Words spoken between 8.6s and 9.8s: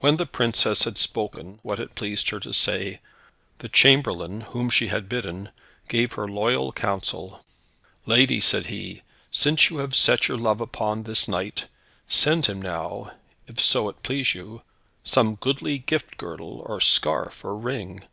he, "since you